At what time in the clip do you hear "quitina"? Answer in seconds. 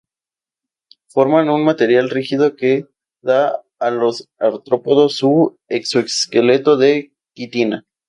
7.35-7.85